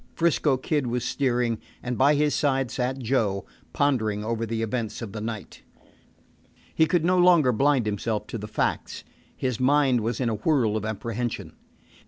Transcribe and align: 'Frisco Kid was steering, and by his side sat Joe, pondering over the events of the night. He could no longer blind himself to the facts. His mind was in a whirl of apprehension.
'Frisco 0.15 0.57
Kid 0.57 0.87
was 0.87 1.05
steering, 1.05 1.59
and 1.83 1.95
by 1.95 2.15
his 2.15 2.33
side 2.33 2.71
sat 2.71 2.97
Joe, 2.97 3.45
pondering 3.71 4.25
over 4.25 4.47
the 4.47 4.63
events 4.63 4.99
of 5.03 5.11
the 5.11 5.21
night. 5.21 5.61
He 6.73 6.87
could 6.87 7.05
no 7.05 7.19
longer 7.19 7.51
blind 7.51 7.85
himself 7.85 8.25
to 8.25 8.39
the 8.39 8.47
facts. 8.47 9.03
His 9.37 9.59
mind 9.59 10.01
was 10.01 10.19
in 10.19 10.27
a 10.27 10.33
whirl 10.33 10.75
of 10.75 10.85
apprehension. 10.85 11.53